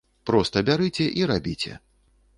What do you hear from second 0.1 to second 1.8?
Проста бярыце і рабіце!